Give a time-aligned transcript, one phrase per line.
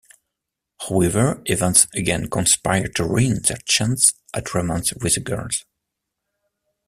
[0.89, 5.63] However, events again conspire to ruin their chance at romance with the girls.